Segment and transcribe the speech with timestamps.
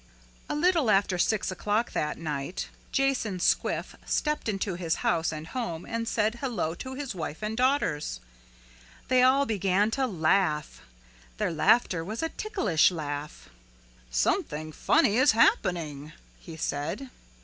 [0.49, 5.85] A little after six o'clock that night Jason Squiff stepped into his house and home
[5.85, 8.19] and said hello to his wife and daughters.
[9.09, 10.81] They all began to laugh.
[11.37, 13.51] Their laughter was a ticklish laughter.
[14.09, 17.11] "Something funny is happening," he said.